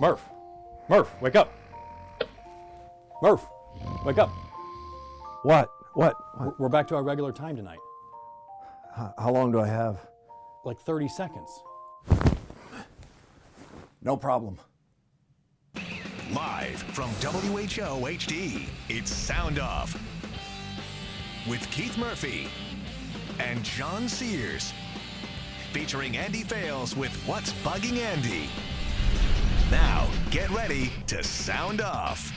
[0.00, 0.22] Murph,
[0.88, 1.52] Murph, wake up.
[3.22, 3.46] Murph,
[4.04, 4.30] wake up.
[5.42, 5.70] What?
[5.94, 6.14] What?
[6.38, 6.60] We're- what?
[6.60, 7.78] We're back to our regular time tonight.
[8.98, 9.98] H- How long do I have?
[10.64, 11.50] Like 30 seconds.
[14.02, 14.58] No problem.
[16.32, 19.94] Live from WHO HD, it's Sound Off.
[21.48, 22.48] With Keith Murphy
[23.38, 24.72] and John Sears.
[25.72, 28.48] Featuring Andy Fales with What's Bugging Andy.
[29.70, 32.32] Now, get ready to sound off.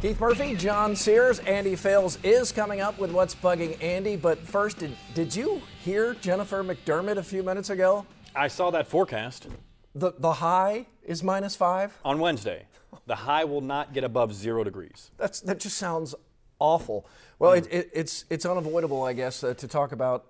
[0.00, 4.16] Keith Murphy, John Sears, Andy Fales is coming up with what's bugging Andy.
[4.16, 8.04] But first, did, did you hear Jennifer McDermott a few minutes ago?
[8.34, 9.46] I saw that forecast
[9.94, 11.96] The, the high is minus five?
[12.04, 12.66] on Wednesday.
[13.06, 15.12] The high will not get above zero degrees.
[15.18, 16.16] That's, that just sounds
[16.58, 17.06] awful.
[17.38, 20.26] Well, it, it, it's, it's unavoidable, I guess, uh, to talk about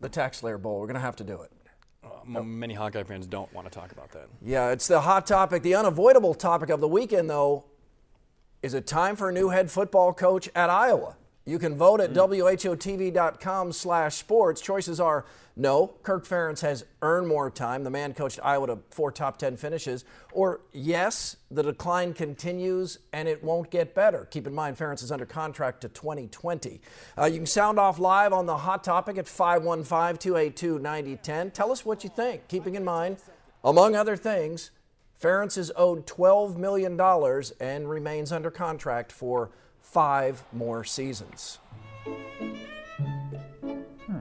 [0.00, 0.78] the Tax Slayer Bowl.
[0.78, 1.50] We're going to have to do it.
[2.26, 4.28] Um, m- Many Hawkeye fans don't want to talk about that.
[4.42, 5.62] Yeah, it's the hot topic.
[5.62, 7.64] The unavoidable topic of the weekend, though,
[8.62, 11.16] is it time for a new head football coach at Iowa?
[11.48, 14.60] You can vote at whotv.com slash sports.
[14.60, 15.24] Choices are
[15.58, 17.84] no, Kirk Ferentz has earned more time.
[17.84, 20.04] The man coached Iowa to four top 10 finishes.
[20.32, 24.26] Or yes, the decline continues and it won't get better.
[24.26, 26.80] Keep in mind, Ferentz is under contract to 2020.
[27.16, 31.52] Uh, you can sound off live on the hot topic at 515 282 9010.
[31.52, 33.18] Tell us what you think, keeping in mind,
[33.64, 34.72] among other things,
[35.20, 37.00] Ferentz is owed $12 million
[37.60, 39.50] and remains under contract for
[39.92, 41.58] five more seasons.
[44.06, 44.20] Hmm.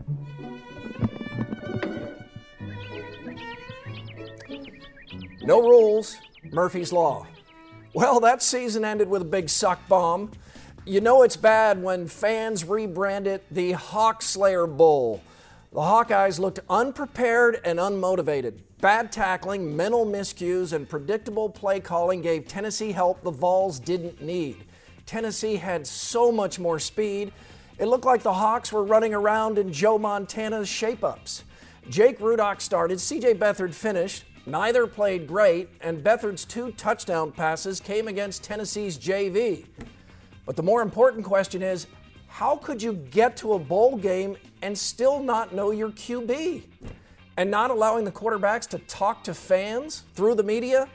[5.41, 6.15] No rules,
[6.51, 7.27] Murphy's Law.
[7.93, 10.31] Well, that season ended with a big suck bomb.
[10.85, 15.21] You know it's bad when fans rebrand it the Hawk Slayer Bowl.
[15.73, 18.59] The Hawkeyes looked unprepared and unmotivated.
[18.81, 24.65] Bad tackling, mental miscues, and predictable play calling gave Tennessee help the Vols didn't need.
[25.05, 27.31] Tennessee had so much more speed.
[27.77, 31.43] It looked like the Hawks were running around in Joe Montana's shape ups.
[31.89, 34.25] Jake Rudock started, CJ Beathard finished.
[34.47, 39.65] Neither played great, and Beathard's two touchdown passes came against Tennessee's JV.
[40.45, 41.87] But the more important question is
[42.27, 46.63] how could you get to a bowl game and still not know your QB?
[47.37, 50.87] And not allowing the quarterbacks to talk to fans through the media?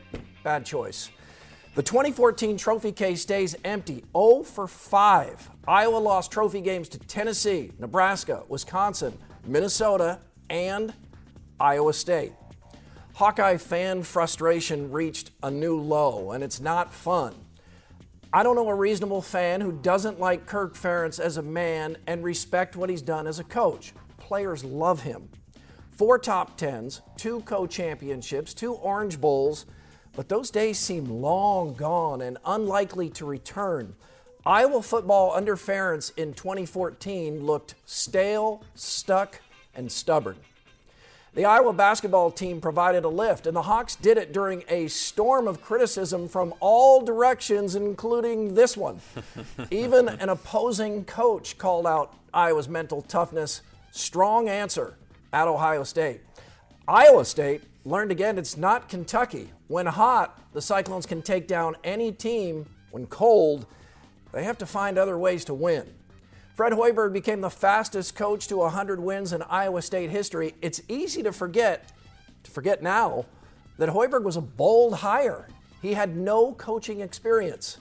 [0.42, 1.10] Bad choice.
[1.76, 5.50] The 2014 trophy case stays empty 0 for 5.
[5.68, 9.16] Iowa lost trophy games to Tennessee, Nebraska, Wisconsin,
[9.46, 10.92] Minnesota, and
[11.60, 12.32] Iowa State.
[13.14, 17.36] Hawkeye fan frustration reached a new low, and it's not fun.
[18.32, 22.24] I don't know a reasonable fan who doesn't like Kirk Ferentz as a man and
[22.24, 23.92] respect what he's done as a coach.
[24.18, 25.28] Players love him.
[25.92, 29.66] Four top tens, two co championships, two Orange Bowls,
[30.14, 33.94] but those days seem long gone and unlikely to return.
[34.44, 39.40] Iowa football under Ferentz in 2014 looked stale, stuck,
[39.74, 40.36] and stubborn.
[41.32, 45.46] The Iowa basketball team provided a lift, and the Hawks did it during a storm
[45.46, 49.00] of criticism from all directions, including this one.
[49.70, 53.62] Even an opposing coach called out Iowa's mental toughness.
[53.92, 54.94] Strong answer
[55.32, 56.20] at Ohio State.
[56.90, 59.52] Iowa State learned again it's not Kentucky.
[59.68, 62.66] When hot, the Cyclones can take down any team.
[62.90, 63.64] When cold,
[64.32, 65.88] they have to find other ways to win.
[66.56, 70.56] Fred Hoiberg became the fastest coach to 100 wins in Iowa State history.
[70.62, 71.92] It's easy to forget,
[72.42, 73.24] to forget now,
[73.78, 75.46] that Hoiberg was a bold hire.
[75.80, 77.78] He had no coaching experience.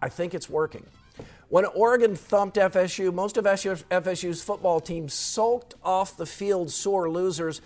[0.00, 0.86] I think it's working.
[1.48, 7.60] When Oregon thumped FSU, most of FSU's football team sulked off the field sore losers.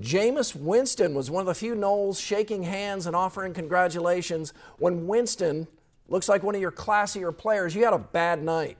[0.00, 4.52] Jameis Winston was one of the few Noles shaking hands and offering congratulations.
[4.78, 5.68] When Winston
[6.08, 8.78] looks like one of your classier players, you had a bad night.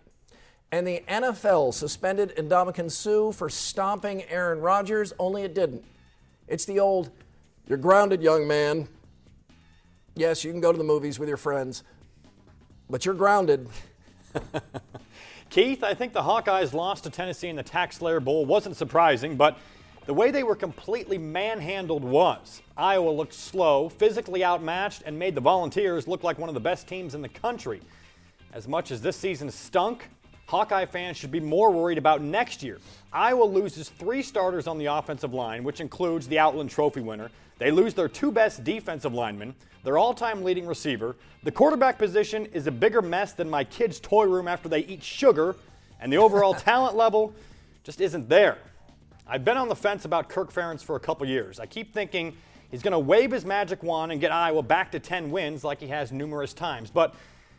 [0.71, 5.85] And the NFL suspended Ndamukong Suh for stomping Aaron Rodgers, only it didn't.
[6.49, 7.11] It's the old,
[7.69, 8.89] you're grounded, young man.
[10.15, 11.83] Yes, you can go to the movies with your friends,
[12.89, 13.69] but you're grounded.
[15.51, 19.37] Keith, I think the Hawkeyes lost to Tennessee in the Tax Slayer Bowl wasn't surprising,
[19.37, 19.59] but
[20.05, 25.41] The way they were completely manhandled was Iowa looked slow, physically outmatched, and made the
[25.41, 27.81] Volunteers look like one of the best teams in the country.
[28.53, 30.09] As much as this season stunk,
[30.47, 32.79] Hawkeye fans should be more worried about next year.
[33.13, 37.31] Iowa loses three starters on the offensive line, which includes the Outland Trophy winner.
[37.59, 41.15] They lose their two best defensive linemen, their all time leading receiver.
[41.45, 45.05] The quarterback position is a bigger mess than my kid's toy room after they eat
[45.05, 45.55] sugar,
[46.01, 47.33] and the overall talent level
[47.85, 48.59] just isn't there.
[49.27, 51.61] I've been on the fence about Kirk Ferentz for a couple years.
[51.61, 52.37] I keep thinking
[52.71, 55.81] he's going to wave his magic wand and get Iowa back to 10 wins like
[55.81, 56.91] he has numerous times.
[56.91, 57.15] But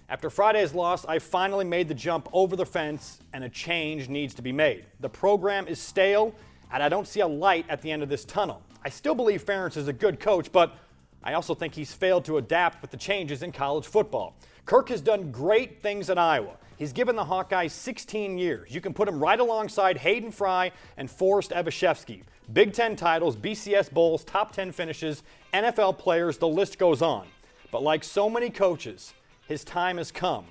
[0.10, 4.34] after Friday's loss, I finally made the jump over the fence, and a change needs
[4.36, 4.86] to be made.
[5.00, 6.36] The program is stale,
[6.72, 8.62] and I don't see a light at the end of this tunnel.
[8.84, 10.76] I still believe Ferentz is a good coach, but
[11.24, 14.36] I also think he's failed to adapt with the changes in college football.
[14.66, 16.58] Kirk has done great things at Iowa.
[16.84, 18.76] He's given the Hawkeyes 16 years.
[18.76, 22.24] You can put him right alongside Hayden Fry and Forrest Evashevski.
[22.52, 27.26] Big Ten titles, BCS bowls, top 10 finishes, NFL players, the list goes on.
[27.72, 29.14] But like so many coaches,
[29.48, 30.44] his time has come.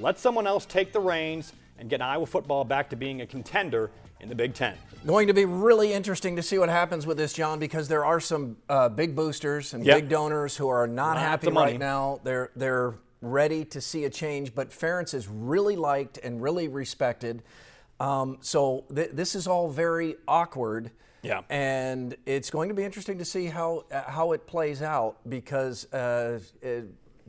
[0.00, 3.90] Let someone else take the reins and get Iowa football back to being a contender
[4.20, 4.76] in the Big Ten.
[5.04, 8.20] Going to be really interesting to see what happens with this, John, because there are
[8.20, 9.96] some uh, big boosters and Yep.
[9.98, 12.20] big donors who are not Lots happy right now.
[12.24, 17.42] They're they're ready to see a change, but Ferentz is really liked and really respected.
[18.00, 20.90] Um, so th- this is all very awkward.
[21.22, 21.40] Yeah.
[21.48, 25.90] and it's going to be interesting to see how uh, how it plays out because
[25.90, 26.68] uh, uh,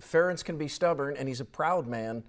[0.02, 2.22] Ferentz can be stubborn and he's a proud man,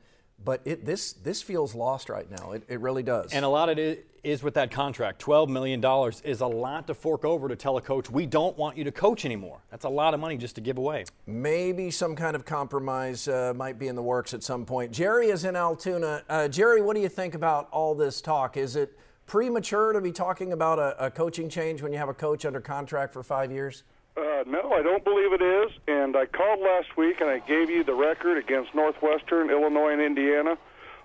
[0.44, 2.52] but it, this this feels lost right now.
[2.52, 3.32] It, it really does.
[3.32, 5.22] And a lot of it is with that contract.
[5.22, 5.82] $12 million
[6.24, 8.90] is a lot to fork over to tell a coach, we don't want you to
[8.90, 9.60] coach anymore.
[9.70, 11.04] That's a lot of money just to give away.
[11.26, 14.90] Maybe some kind of compromise uh, might be in the works at some point.
[14.90, 16.24] Jerry is in Altoona.
[16.28, 18.56] Uh, Jerry, what do you think about all this talk?
[18.56, 22.14] Is it premature to be talking about a, a coaching change when you have a
[22.14, 23.84] coach under contract for five years?
[24.16, 25.72] Uh, no, I don't believe it is.
[25.86, 30.00] And I called last week and I gave you the record against Northwestern, Illinois, and
[30.00, 30.56] Indiana.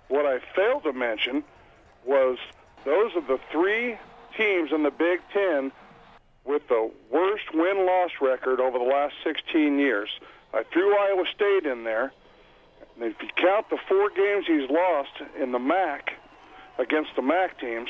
[0.08, 1.44] What I failed to mention
[2.06, 2.38] was
[2.86, 3.98] those are the three
[4.38, 5.72] teams in the Big Ten
[6.46, 10.10] with the worst win loss record over the last 16 years.
[10.54, 12.14] I threw Iowa State in there.
[12.96, 16.14] And if you count the four games he's lost in the MAC
[16.78, 17.90] against the MAC teams,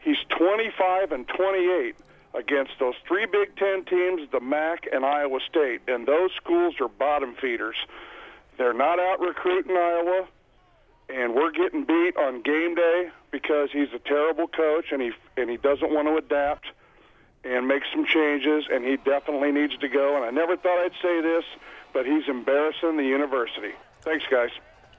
[0.00, 1.96] he's 25 and 28
[2.34, 5.82] against those three Big Ten teams, the MAC and Iowa State.
[5.88, 7.76] And those schools are bottom feeders.
[8.58, 10.26] They're not out recruiting Iowa,
[11.08, 15.50] and we're getting beat on game day because he's a terrible coach and he and
[15.50, 16.66] he doesn't want to adapt
[17.44, 20.16] and make some changes, and he definitely needs to go.
[20.16, 21.44] And I never thought I'd say this,
[21.92, 23.72] but he's embarrassing the university.
[24.02, 24.50] Thanks, guys.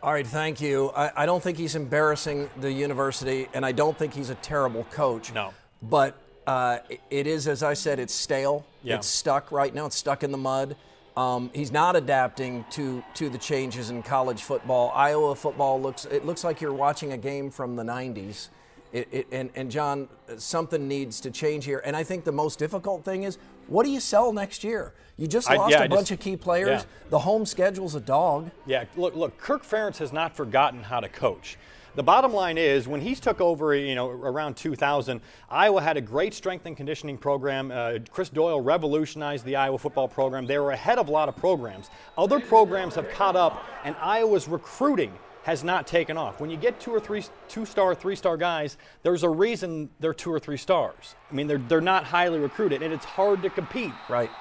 [0.01, 0.91] All right, thank you.
[0.93, 4.83] I, I don't think he's embarrassing the university, and I don't think he's a terrible
[4.91, 5.33] coach.
[5.33, 5.53] No.
[5.81, 6.17] But
[6.47, 6.79] uh,
[7.09, 8.65] it- is, as I said, it's stale.
[8.83, 8.95] Yeah.
[8.95, 9.85] It's stuck right now.
[9.85, 10.75] It's stuck in the mud.
[11.15, 14.91] Um, he's not adapting to to the changes in college football.
[14.95, 18.49] Iowa football looks it looks like you're watching a game from the '90s.
[18.91, 20.07] It, it, and, and John,
[20.37, 21.81] something needs to change here.
[21.83, 24.93] And I think the most difficult thing is, what do you sell next year?
[25.17, 26.81] You just I- lost yeah, a I bunch just- of key players.
[26.81, 27.09] yeah.
[27.09, 28.51] The home schedule's a dog.
[28.67, 31.57] Yeah, look, look, Kirk Ferentz has not forgotten how to coach.
[31.95, 36.01] The bottom line is, when he took over, you know, around 2000, Iowa had a
[36.01, 37.69] great strength and conditioning program.
[37.71, 40.47] Uh, Chris Doyle revolutionized the Iowa football program.
[40.47, 41.91] They were ahead of a lot of programs.
[42.17, 45.13] Other programs have caught up, and Iowa's recruiting
[45.43, 46.39] has not taken off.
[46.39, 50.39] When you get two or three two-star, three-star guys, there's a reason they're two or
[50.39, 51.15] three stars.
[51.29, 53.93] I mean, they're they're not highly recruited, and it's hard to compete.
[54.09, 54.31] Right.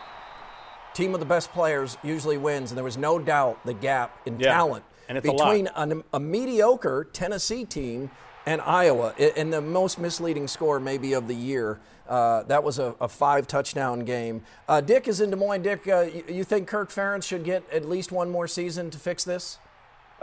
[0.94, 4.40] Team of the best players usually wins, and there was no doubt the gap in
[4.40, 4.84] Yeah, talent
[5.16, 5.50] and it's a lot.
[5.50, 8.10] between an- a, mediocre Tennessee team
[8.46, 9.14] and Iowa.
[9.36, 13.46] And the most misleading score, maybe of the year, uh, that was a, a five
[13.46, 14.42] touchdown game.
[14.68, 15.62] Uh, Dick is in Des Moines.
[15.62, 18.98] Dick, uh, you, you think Kirk Ferentz should get at least one more season to
[18.98, 19.58] fix this?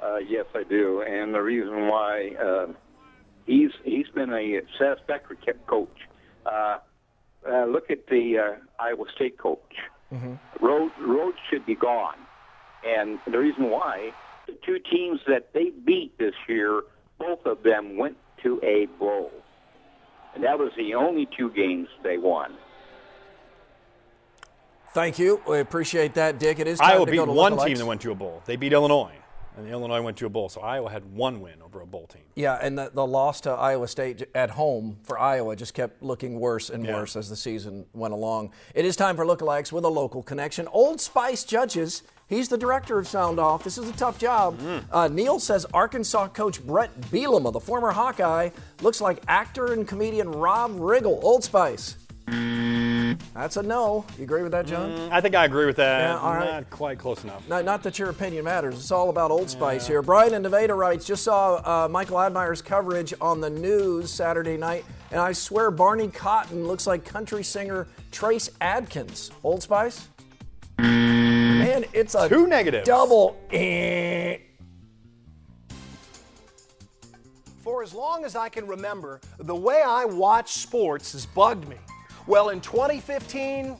[0.01, 2.67] Uh, yes, I do, and the reason why uh,
[3.46, 5.98] he's he's been a satisfactory ke- coach.
[6.46, 6.77] Uh,
[7.48, 9.75] uh, look at the uh, Iowa State coach.
[10.62, 12.15] Rhoads, Rhoads should be gone,
[12.86, 16.82] and the reason why the two teams that they beat this year,
[17.18, 19.32] both of them went to a bowl,
[20.34, 22.56] and that was the only two games they won.
[24.94, 25.42] Thank you.
[25.48, 26.60] We appreciate that, Dick.
[26.60, 28.42] It is time Iowa to beat go to one team that went to a bowl.
[28.46, 29.13] They beat Illinois,
[29.56, 30.50] and Illinois went to a bowl.
[30.50, 32.24] So Iowa had one win over a bowl team.
[32.36, 36.39] Yeah, and the, the loss to Iowa State at home for Iowa just kept looking
[36.39, 36.96] worse and Yeah.
[36.96, 38.51] worse as the season went along.
[38.74, 40.68] It is time for lookalikes with a local connection.
[40.70, 42.01] Old Spice Judges.
[42.29, 43.63] He's the director of Sound Off.
[43.63, 44.59] This is a tough job.
[44.59, 44.83] Mm.
[44.91, 48.51] Uh, Neil says Arkansas coach Brett Bielema, the former Hawkeye,
[48.83, 51.21] looks like actor and comedian Rob Riggle.
[51.24, 51.95] Old Spice.
[53.33, 54.05] That's a no.
[54.17, 54.91] You agree with that, John?
[54.91, 56.01] Mm, I think I agree with that.
[56.01, 56.51] Yeah, all right.
[56.51, 57.48] Not quite close enough.
[57.48, 58.75] Not, not that your opinion matters.
[58.75, 60.01] It's all about Old Spice here.
[60.01, 64.86] Brian in Nevada writes, just saw uh, Michael Admire's coverage on the news Saturday night,
[65.09, 69.31] and I swear Barney Cotton looks like country singer Trace Adkins.
[69.43, 70.07] Old Spice?
[71.70, 72.88] Man, it's a Two negatives.
[72.88, 73.40] double.
[73.52, 74.38] eh.
[77.64, 81.76] For as long as I can remember, the way I watch sports has bugged me.
[82.26, 83.78] Well, in 2015,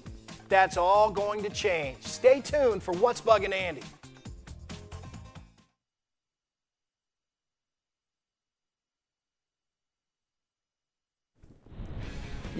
[0.50, 1.98] that's all going to change.
[2.04, 3.82] Stay tuned for What's Bugging Andy.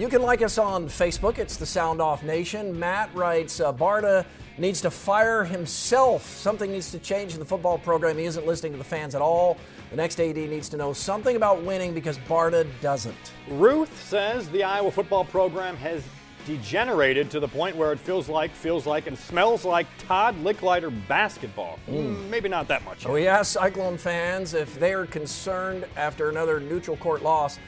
[0.00, 1.36] You can like us on Facebook.
[1.36, 2.78] It's the Sound Off Nation.
[2.78, 4.24] Matt writes uh, Barta
[4.56, 6.24] needs to fire himself.
[6.24, 8.16] Something needs to change in the football program.
[8.16, 9.58] He isn't listening to the fans at all.
[9.90, 13.32] The next AD needs to know something about winning because Barta doesn't.
[13.46, 16.02] Ruth says the Iowa football program has
[16.46, 20.90] degenerated to the point where it feels like, feels like, and smells like Todd Lickliter
[21.08, 21.78] basketball.
[21.86, 23.06] Mm, maybe not that much.
[23.06, 27.58] We asked Cyclone fans if they are concerned after another neutral court loss.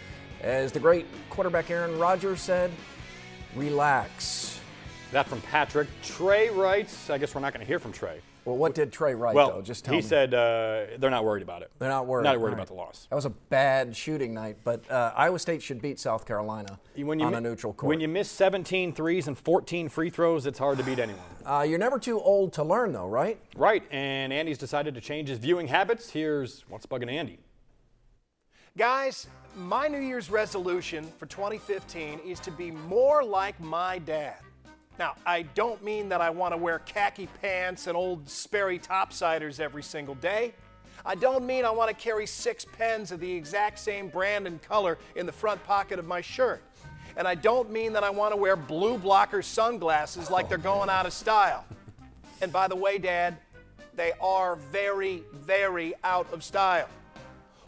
[0.43, 2.71] As the great quarterback Aaron Rodgers said,
[3.55, 4.59] relax.
[5.13, 5.89] That from Patrick.
[6.03, 8.21] Trey writes, I guess we're not going to hear from Trey.
[8.45, 9.63] Well, what did Trey write, Well, though?
[9.63, 9.99] Just tell me.
[10.01, 10.09] he me.
[10.09, 11.71] said uh, they're not worried about it.
[11.79, 12.25] They're not worried.
[12.25, 13.07] Not worried All about the loss.
[13.09, 17.21] That was a bad shooting night, but uh, Iowa State should beat South Carolina When
[17.21, 17.89] you on mi- a neutral court.
[17.89, 21.21] When you miss 17 threes and 14 free throws, it's hard to beat anyone.
[21.47, 23.39] uh, you're never too old to learn, though, right?
[23.55, 26.11] Right, and Andy's decided to change his viewing habits.
[26.11, 27.39] Here's what's bugging Andy.
[28.79, 34.37] Guys, my New Year's resolution for 2015 is to be more like my dad.
[34.99, 39.61] Now, I don't mean that I want to wear khaki pants and old Sperry topsiders
[39.61, 40.55] every single day.
[41.05, 44.63] I don't mean I want to carry six pens of the exact same brand and
[44.63, 46.63] color in the front pocket of my shirt.
[47.19, 50.89] And I don't mean that I want to wear blue blocker sunglasses like they're going
[50.89, 51.67] out of style.
[52.41, 53.37] And by the way, Dad,
[53.95, 56.89] they are very, very out of style.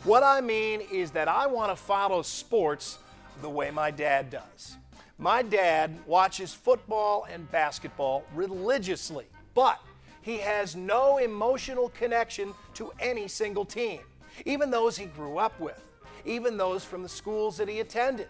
[0.04, 2.98] What I mean is that I want to follow sports
[3.40, 4.76] the way my dad does.
[5.16, 9.80] My dad watches football and basketball religiously, but
[10.20, 14.00] he has no emotional connection to any single team,
[14.44, 15.82] even those he grew up with,
[16.26, 18.28] even those from the schools that he attended.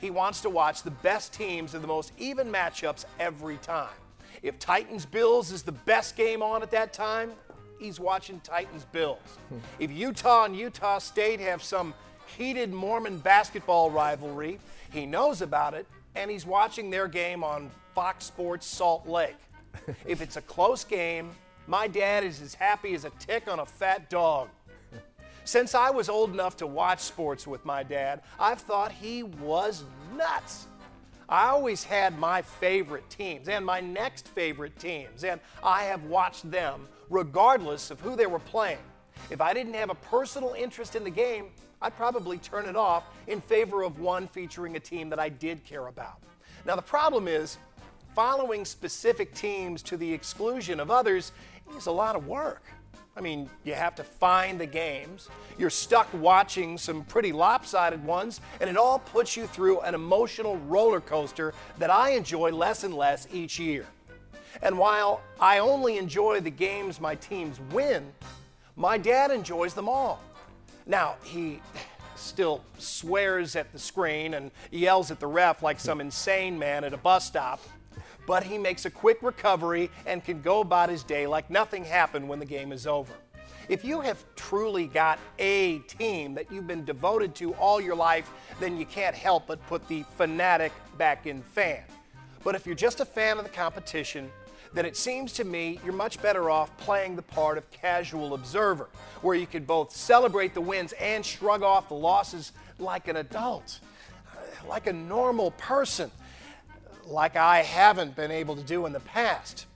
[0.00, 3.94] He wants to watch the best teams and the most even matchups every time.
[4.42, 7.30] If Titans Bills is the best game on at that time,
[7.82, 9.18] he's watching Titans Bills.
[9.78, 11.94] If Utah and Utah State have some
[12.36, 14.58] heated Mormon basketball rivalry,
[14.92, 19.36] he knows about it and he's watching their game on Fox Sports Salt Lake.
[20.06, 21.30] if it's a close game,
[21.66, 24.48] my dad is as happy as a tick on a fat dog.
[25.44, 29.84] Since I was old enough to watch sports with my dad, I've thought he was
[30.16, 30.66] nuts.
[31.28, 36.48] I always had my favorite teams and my next favorite teams, and I have watched
[36.48, 38.78] them regardless of who they were playing.
[39.30, 41.46] If I didn't have a personal interest in the game,
[41.80, 45.64] I'd probably turn it off in favor of one featuring a team that I did
[45.64, 46.22] care about.
[46.64, 47.58] Now, the problem is,
[48.14, 51.32] following specific teams to the exclusion of others
[51.76, 52.62] is a lot of work.
[53.16, 55.28] I mean, you have to find the games.
[55.58, 60.56] You're stuck watching some pretty lopsided ones, and it all puts you through an emotional
[60.58, 63.86] roller coaster that I enjoy less and less each year.
[64.60, 68.12] And while I only enjoy the games my teams win,
[68.76, 70.20] my dad enjoys them all.
[70.86, 71.60] Now, he
[72.16, 76.92] still swears at the screen and yells at the ref like some insane man at
[76.92, 77.60] a bus stop,
[78.26, 82.28] but he makes a quick recovery and can go about his day like nothing happened
[82.28, 83.12] when the game is over.
[83.68, 88.30] If you have truly got a team that you've been devoted to all your life,
[88.60, 91.82] then you can't help but put the fanatic back in fan.
[92.44, 94.30] But if you're just a fan of the competition,
[94.74, 98.88] then it seems to me you're much better off playing the part of casual observer,
[99.20, 103.80] where you can both celebrate the wins and shrug off the losses like an adult,
[104.28, 106.10] uh, like a normal person,
[107.06, 109.66] like I haven't been able to do in the past.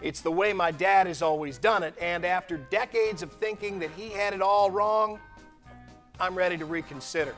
[0.00, 3.90] It's the way my dad has always done it, and after decades of thinking that
[3.90, 5.18] he had it all wrong,
[6.20, 7.34] I'm ready to reconsider.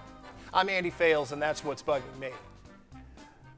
[0.52, 2.30] I'm Andy Fales, and that's what's bugging me.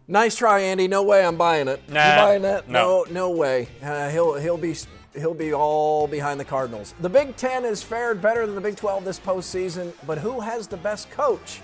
[0.09, 0.89] Nice try, Andy.
[0.89, 1.81] No way I'm buying it.
[1.89, 2.69] Nah, you buying that?
[2.69, 3.05] no.
[3.07, 3.69] no, no way.
[3.83, 4.75] Uh, he'll he'll be
[5.15, 6.95] he'll be all behind the Cardinals.
[7.01, 10.67] The Big Ten has fared better than the Big 12 this postseason, but who has
[10.67, 11.61] the best coach?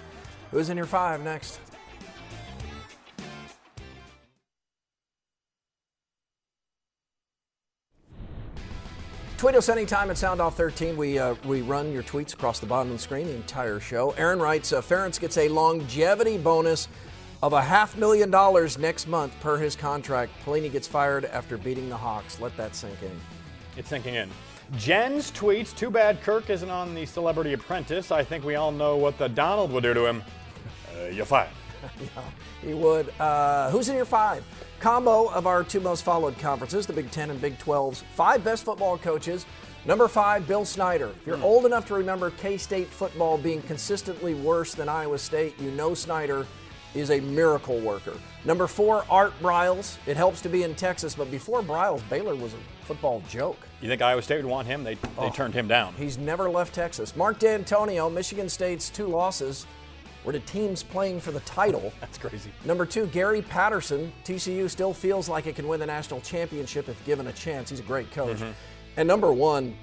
[0.50, 1.58] Who's in your five next?
[9.36, 10.96] Tweet us anytime at SoundOff13.
[10.96, 14.10] We, uh, we run your tweets across the bottom of the screen the entire show.
[14.18, 16.88] Aaron writes, uh, Ferentz gets a longevity bonus
[17.42, 20.32] of a half million dollars next month per his contract.
[20.44, 22.40] Pelini gets fired after beating the Hawks.
[22.40, 23.20] Let that sink in.
[23.76, 24.28] It's sinking in.
[24.76, 28.10] Jen's tweets, too bad Kirk isn't on the Celebrity Apprentice.
[28.10, 30.22] I think we all know what the Donald would do to him.
[30.94, 31.48] Uh, you're fired.
[32.00, 32.22] yeah,
[32.60, 33.12] he would.
[33.20, 34.44] Uh, who's in your five?
[34.80, 38.64] Combo of our two most followed conferences, the Big Ten and Big 12's five best
[38.64, 39.46] football coaches.
[39.86, 41.14] Number five, Bill Snyder.
[41.20, 41.44] If you're mm.
[41.44, 45.94] old enough to remember K State football being consistently worse than Iowa State, you know
[45.94, 46.46] Snyder
[46.94, 48.14] is a miracle worker.
[48.44, 49.96] Number four, Art Briles.
[50.06, 53.58] It helps to be in Texas, but before Briles, Baylor was a football joke.
[53.80, 54.82] You think Iowa State would want him?
[54.84, 55.94] They, they oh, turned him down.
[55.94, 57.14] He's never left Texas.
[57.14, 59.66] Mark Dantonio, Michigan State's two losses
[60.24, 61.92] were to teams playing for the title.
[62.00, 62.50] That's crazy.
[62.64, 64.12] Number two, Gary Patterson.
[64.24, 67.70] TCU still feels like it can win the national championship if given a chance.
[67.70, 68.38] He's a great coach.
[68.38, 68.52] Mm-hmm.
[68.96, 69.76] And number one,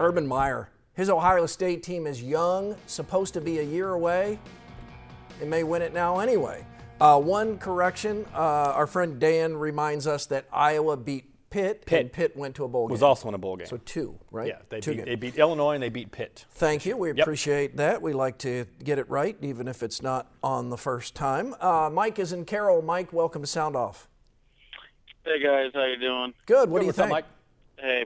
[0.00, 0.68] Urban Meyer.
[0.94, 4.38] His Ohio State team is young, supposed to be a year away.
[5.40, 6.64] They may win it now anyway.
[7.00, 12.00] Uh, one correction uh, our friend Dan reminds us that Iowa beat Pitt, Pitt.
[12.00, 12.94] and Pitt went to a bowl was game.
[12.94, 13.66] Was also in a bowl game.
[13.66, 14.48] So two, right?
[14.48, 16.46] Yeah, they, two beat, they beat Illinois and they beat Pitt.
[16.50, 16.96] Thank you.
[16.96, 17.20] We yep.
[17.20, 18.02] appreciate that.
[18.02, 21.54] We like to get it right, even if it's not on the first time.
[21.60, 22.82] Uh, Mike is in Carroll.
[22.82, 24.08] Mike, welcome to Sound Off.
[25.24, 26.34] Hey guys, how you doing?
[26.46, 26.68] Good.
[26.70, 27.24] What Good, do you think, up, Mike?
[27.78, 28.04] Hey,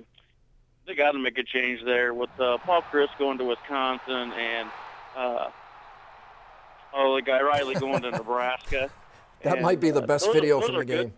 [0.86, 4.68] they got to make a change there with uh, Paul Chryst going to Wisconsin and
[5.16, 5.48] uh,
[6.94, 8.90] oh, the guy Riley going to Nebraska.
[9.42, 11.06] that and, might be the best uh, video those from the good.
[11.06, 11.12] game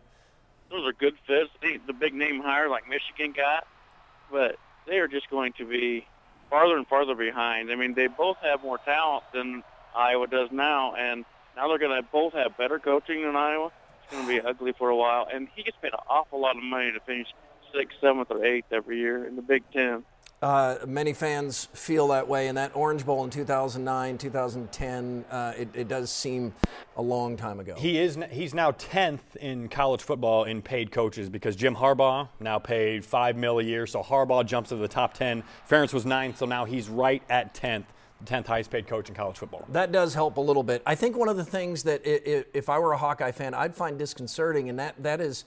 [0.70, 1.50] those are good fits.
[1.86, 3.66] The big name hire like Michigan got,
[4.30, 6.06] but they are just going to be
[6.48, 7.70] farther and farther behind.
[7.70, 9.62] I mean, they both have more talent than
[9.94, 11.24] Iowa does now, and
[11.56, 13.72] now they're going to both have better coaching than Iowa.
[14.02, 16.56] It's going to be ugly for a while, and he gets paid an awful lot
[16.56, 17.28] of money to finish
[17.74, 20.04] sixth, seventh, or eighth every year in the Big Ten.
[20.42, 25.68] Uh, many fans feel that way, and that Orange Bowl in 2009, 2010, uh, it,
[25.74, 26.54] it, does seem
[26.96, 27.74] a long time ago.
[27.76, 32.58] He is he's now 10th in college football in paid coaches because Jim Harbaugh now
[32.58, 35.44] paid five mil a year, so Harbaugh jumps to the top 10.
[35.68, 37.84] Ferentz was ninth, so now he's right at 10th.
[38.24, 39.66] 10th highest paid coach in college football.
[39.70, 40.82] That does help a little bit.
[40.86, 43.98] I think one of the things that if I were a Hawkeye fan, I'd find
[43.98, 45.44] disconcerting, and that, that is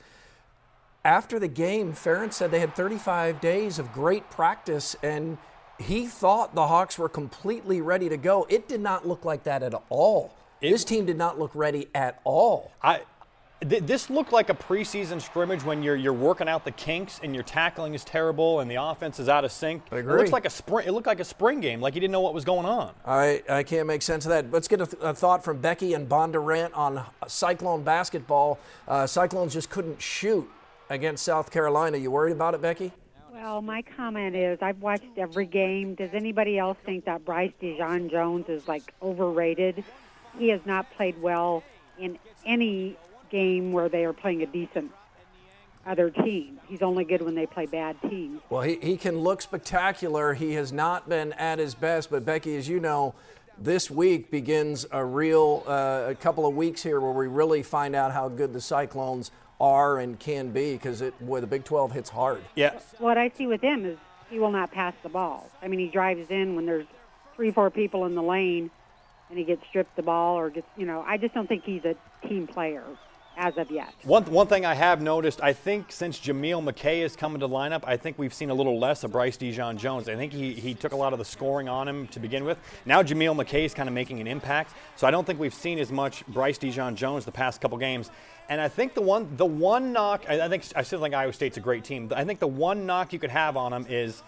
[1.05, 5.37] after the game, Ferentz said they had 35 days of great practice and
[5.79, 8.45] he thought the Hawks were completely ready to go.
[8.49, 10.33] It did not look like that at all.
[10.61, 12.71] It, this team did not look ready at all.
[12.81, 13.01] I
[13.67, 17.33] th- this looked like a preseason scrimmage when you're you're working out the kinks and
[17.33, 19.83] your tackling is terrible and the offense is out of sync.
[19.91, 20.13] I agree.
[20.13, 20.87] It looks like a spring.
[20.87, 22.93] It looked like a spring game, like you didn't know what was going on.
[23.05, 24.51] I I can't make sense of that.
[24.51, 28.57] Let's get a, th- a thought from Becky and Bondurant on Cyclone basketball.
[28.87, 30.49] Uh, Cyclones just couldn't shoot
[30.89, 31.97] against South Carolina.
[31.97, 32.91] You worried about it, Becky?
[33.31, 35.95] Well, my comment is I've watched every game.
[35.95, 39.83] Does anybody else think that Bryce Dejean Jones is like overrated?
[40.37, 41.63] He has not played well
[41.99, 42.95] in any
[43.29, 44.91] game where they are playing a decent
[45.85, 46.59] other team.
[46.67, 48.41] He's only good when they play bad teams.
[48.49, 50.33] Well, he, he can look spectacular.
[50.33, 53.15] He has not been at his best, but Becky, as you know,
[53.57, 57.95] this week begins a real uh, a couple of weeks here where we really find
[57.95, 61.91] out how good the Cyclones are and can be because it where the Big 12
[61.91, 62.41] hits hard.
[62.55, 62.79] Yeah.
[62.99, 63.97] What I see with him is
[64.29, 65.49] he will not pass the ball.
[65.61, 66.87] I mean, he drives in when there's
[67.35, 68.71] three, four people in the lane,
[69.29, 71.85] and he gets stripped the ball or gets, you know, I just don't think he's
[71.85, 71.95] a
[72.27, 72.83] team player
[73.37, 73.93] as of yet.
[74.03, 77.53] One, one thing I have noticed, I think since Jameel McKay has come into the
[77.53, 80.09] lineup, I think we've seen a little less of Bryce Dejean Jones.
[80.09, 82.57] I think he, he took a lot of the scoring on him to begin with.
[82.85, 85.79] Now Jameel McKay is kind of making an impact, so I don't think we've seen
[85.79, 88.11] as much Bryce Dejean Jones the past couple games.
[88.49, 91.33] And I think the one the one knock I, I think I still think Iowa
[91.33, 92.11] State's a great team.
[92.15, 94.21] I think the one knock you could have on them is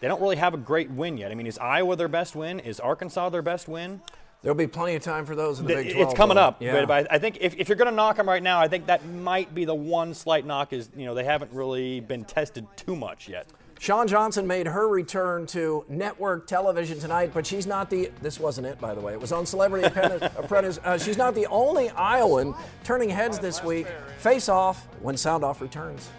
[0.00, 1.30] they don't really have a great win yet.
[1.30, 2.60] I mean, is Iowa their best win?
[2.60, 4.00] Is Arkansas their best win?
[4.42, 6.08] There'll be plenty of time for those in the Big 12.
[6.08, 6.42] It's coming though.
[6.42, 6.86] up, yeah.
[6.86, 9.04] but I think if, if you're going to knock them right now, I think that
[9.06, 10.72] might be the one slight knock.
[10.72, 13.46] Is you know they haven't really been tested too much yet.
[13.80, 18.10] Shawn Johnson made her return to network television tonight, but she's not the.
[18.22, 19.12] This wasn't it, by the way.
[19.12, 19.86] It was on Celebrity
[20.36, 20.78] Apprentice.
[20.84, 23.86] Uh, she's not the only Iowan turning heads this week.
[24.18, 26.10] Face off when Sound Off returns.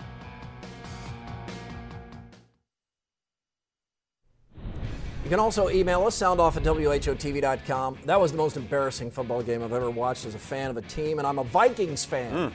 [5.32, 8.00] Can also email us, soundoff at WHOTV.com.
[8.04, 10.82] That was the most embarrassing football game I've ever watched as a fan of a
[10.82, 12.34] team, and I'm a Vikings fan.
[12.34, 12.54] Mm.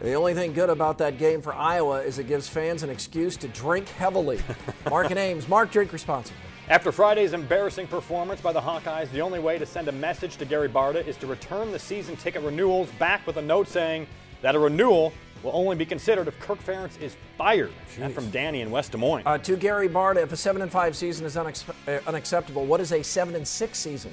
[0.00, 3.36] The only thing good about that game for Iowa is it gives fans an excuse
[3.36, 4.40] to drink heavily.
[4.88, 6.40] Mark and Ames, Mark, drink responsibly.
[6.70, 10.46] After Friday's embarrassing performance by the Hawkeyes, the only way to send a message to
[10.46, 14.06] Gary Barta is to return the season ticket renewals back with a note saying
[14.44, 15.10] that a renewal
[15.42, 17.72] will only be considered if Kirk Ferentz is fired.
[17.98, 19.22] That from Danny in West Des Moines.
[19.24, 22.78] Uh, to Gary Barta, if a seven and five season is unex- uh, unacceptable, what
[22.78, 24.12] is a seven and six season?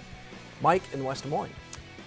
[0.62, 1.52] Mike in West Des Moines.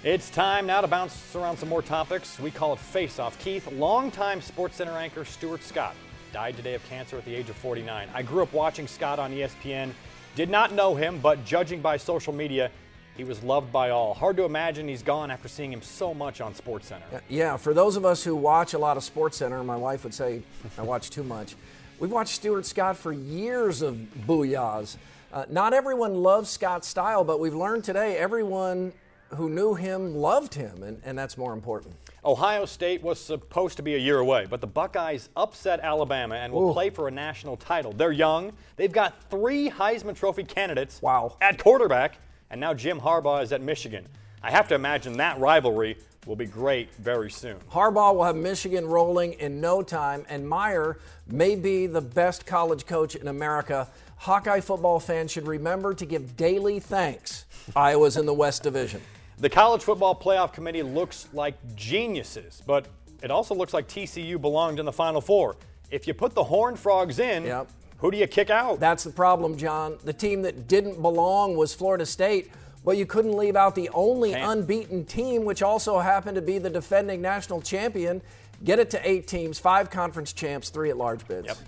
[0.04, 2.40] It's time now to bounce around some more topics.
[2.40, 3.38] We call it Face Off.
[3.38, 5.94] Keith, longtime Sports Center anchor Stuart Scott
[6.32, 8.08] died today of cancer at the age of 49.
[8.14, 9.92] I grew up watching Scott on ESPN.
[10.34, 12.70] Did not know him, but judging by social media,
[13.16, 14.14] he was loved by all.
[14.14, 17.22] Hard to imagine he's gone after seeing him so much on Sports Center.
[17.28, 20.14] Yeah, for those of us who watch a lot of Sports Center, my wife would
[20.14, 20.42] say
[20.78, 21.54] I watch too much.
[22.00, 23.96] We've watched Stuart Scott for years of
[24.26, 24.96] booyahs.
[25.32, 28.92] Uh, not everyone loves Scott's style, but we've learned today everyone
[29.30, 31.94] who knew him loved him, and, and that's more important.
[32.24, 36.52] Ohio State was supposed to be a year away, but the Buckeyes upset Alabama and
[36.52, 36.72] will Ooh.
[36.72, 37.92] play for a national title.
[37.92, 38.52] They're young.
[38.76, 41.36] They've got three Heisman Trophy candidates Wow.
[41.40, 42.18] at quarterback,
[42.50, 44.06] and now Jim Harbaugh is at Michigan.
[44.42, 47.56] I have to imagine that rivalry will be great very soon.
[47.70, 52.86] Harbaugh will have Michigan rolling in no time, and Meyer may be the best college
[52.86, 53.88] coach in America.
[54.16, 57.44] Hawkeye football fans should remember to give daily thanks.
[57.76, 59.00] Iowa's in the West Division.
[59.38, 62.86] The College Football Playoff Committee looks like geniuses, but
[63.22, 65.56] it also looks like TCU belonged in the Final Four.
[65.90, 67.68] If you put the Horned Frogs in, Yep.
[67.98, 68.80] Who do you kick out?
[68.80, 69.98] That's the problem, John.
[70.04, 72.50] The team that didn't belong was Florida State,
[72.84, 74.58] but you couldn't leave out the only Can't.
[74.58, 78.20] unbeaten team, which also happened to be the defending national champion.
[78.62, 81.46] Get it to eight teams, five conference champs, three at large bids.
[81.46, 81.58] Yep.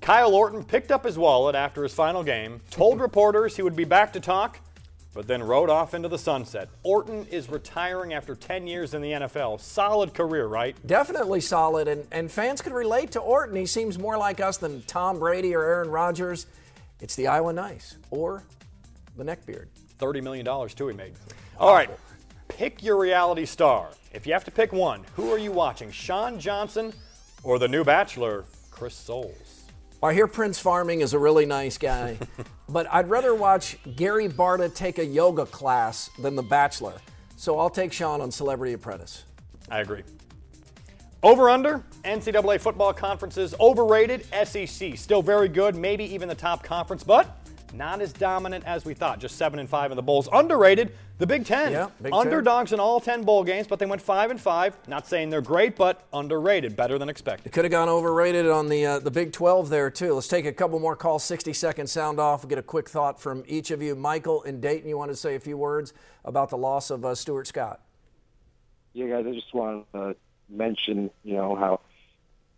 [0.00, 3.84] Kyle Orton picked up his wallet after his final game, told reporters he would be
[3.84, 4.60] back to talk,
[5.16, 6.68] but then rode off into the sunset.
[6.82, 9.58] Orton is retiring after 10 years in the NFL.
[9.58, 10.76] Solid career, right?
[10.86, 13.56] Definitely solid, and, and fans could relate to Orton.
[13.56, 16.46] He seems more like us than Tom Brady or Aaron Rodgers.
[17.00, 18.44] It's the Iowa Nice or
[19.16, 19.68] the neckbeard.
[19.98, 21.14] $30 million, too, he made.
[21.58, 21.90] All right,
[22.48, 23.88] pick your reality star.
[24.12, 25.90] If you have to pick one, who are you watching?
[25.90, 26.92] Shawn Johnson
[27.42, 29.55] or the new bachelor, Chris Soules?
[30.02, 32.18] I hear Prince Farming is a really nice guy,
[32.68, 36.94] but I'd rather watch Gary Barta take a yoga class than The Bachelor.
[37.36, 39.24] So I'll take Shawn on Celebrity Apprentice.
[39.70, 40.02] I agree.
[41.22, 47.02] Over under, NCAA football conferences overrated, SEC still very good, maybe even the top conference,
[47.02, 49.18] but not as dominant as we thought.
[49.18, 50.28] Just seven and five in the bowls.
[50.32, 51.72] Underrated, the Big Ten.
[51.72, 52.20] Yeah, Big Ten.
[52.20, 54.76] Underdogs in all ten bowl games, but they went five and five.
[54.88, 57.46] Not saying they're great, but underrated, better than expected.
[57.46, 60.14] It could have gone overrated on the uh, the Big 12 there too.
[60.14, 61.24] Let's take a couple more calls.
[61.24, 62.42] 60 second sound off.
[62.42, 63.94] We'll get a quick thought from each of you.
[63.94, 65.92] Michael and Dayton, you want to say a few words
[66.24, 67.80] about the loss of uh, Stuart Scott?
[68.92, 70.16] Yeah, guys, I just want to
[70.48, 71.80] mention, you know, how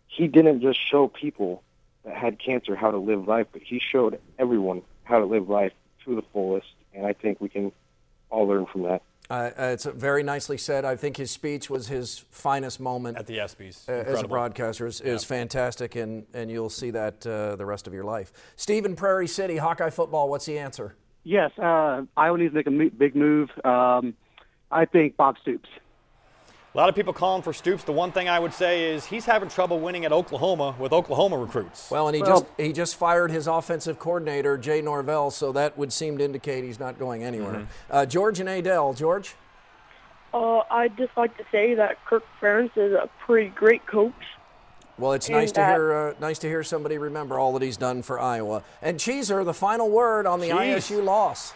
[0.07, 1.63] he didn't just show people
[2.03, 5.73] that had cancer how to live life, but he showed everyone how to live life
[6.05, 6.67] to the fullest.
[6.93, 7.71] And I think we can
[8.29, 9.01] all learn from that.
[9.29, 10.85] Uh, uh, it's very nicely said.
[10.85, 13.87] I think his speech was his finest moment At the ESPYs.
[13.87, 14.87] uh, as a broadcaster.
[14.87, 18.31] is, is fantastic, and, and you'll see that uh, the rest of your life.
[18.55, 20.29] Stephen, Prairie City, Hawkeye football.
[20.29, 20.95] What's the answer?
[21.23, 23.49] Yes, uh, Iowa needs to make a big move.
[23.63, 24.15] Um,
[24.71, 25.69] I think Bob Stoops.
[26.73, 27.83] A lot of people calling for Stoops.
[27.83, 31.37] The one thing I would say is he's having trouble winning at Oklahoma with Oklahoma
[31.37, 31.89] recruits.
[31.89, 35.77] Well, and he Well- just he just fired his offensive coordinator Jay Norvell, so that
[35.79, 37.53] would seem to indicate he's not going anywhere.
[37.53, 37.65] Mm-hmm.
[37.91, 39.35] Uh, George and Adele, George.
[40.31, 44.13] Uh, I'd just like to say that Kirk Ferentz is a pretty great coach.
[44.99, 47.77] Well, it's And nice to hear uh, nice to hear somebody remember all that he's
[47.77, 48.63] done for Iowa.
[48.81, 50.89] And Cheeser, the final word on the Cheese.
[50.91, 51.53] ISU loss.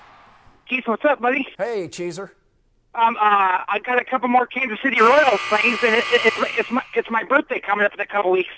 [0.67, 1.45] Keith, what's up, buddy?
[1.60, 2.32] Hey, Cheeser.
[2.95, 3.19] Um, uh,
[3.67, 6.84] I got a couple more Kansas City Royals things, and it, it, it's, it's my
[6.95, 8.53] it's my birthday coming up in a couple weeks.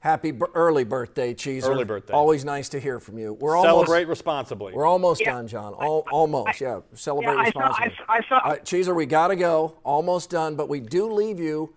[0.00, 1.68] Happy b- early birthday, Cheeser.
[1.70, 2.12] Early birthday.
[2.12, 3.32] Always nice to hear from you.
[3.32, 4.72] We're Celebrate almost responsibly.
[4.74, 5.32] we're almost Yeah.
[5.32, 5.74] done, John.
[5.80, 6.80] Al- almost, yeah.
[6.92, 8.04] Celebrate Yeah, I saw, I, responsibly.
[8.10, 8.38] I saw.
[8.40, 9.78] All right, Cheeser, we gotta go.
[9.82, 11.74] Almost done, but we do leave you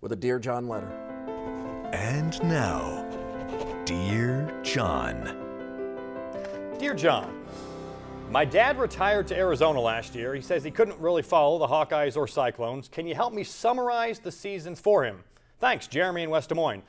[0.00, 0.86] with a Dear John letter.
[1.92, 3.02] And now,
[3.84, 5.36] Dear John.
[6.78, 7.43] Dear John,
[8.30, 10.34] my dad retired to Arizona last year.
[10.34, 12.88] He says he couldn't really follow the Hawkeyes or Cyclones.
[12.88, 15.22] Can you help me summarize the seasons for him?
[15.60, 16.82] Thanks, Jeremy in West Des Moines.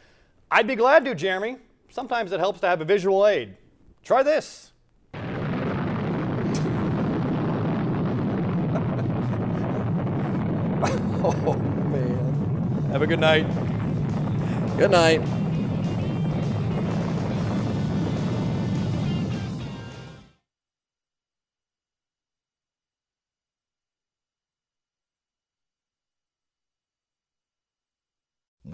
[0.50, 1.58] I'd be glad to, Jeremy.
[1.90, 3.58] Sometimes it helps to have a visual aid.
[4.04, 4.72] Try this.
[11.28, 12.90] Oh man.
[12.92, 13.48] Have a good night.
[14.78, 15.22] Good night.